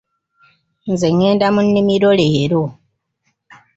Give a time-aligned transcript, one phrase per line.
[0.91, 2.63] Nze ngenda mu nnimiro leero.